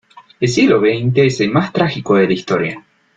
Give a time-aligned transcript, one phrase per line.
[0.39, 2.83] El siglo veinte es el más trágico de la historia.